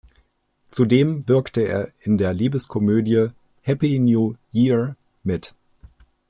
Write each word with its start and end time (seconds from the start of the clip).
Zudem 0.65 1.27
wirkte 1.27 1.61
er 1.61 1.91
in 2.01 2.17
der 2.17 2.33
Liebeskomödie 2.33 3.27
"Happy 3.61 3.99
New 3.99 4.33
Year" 4.51 4.95
mit. 5.21 5.53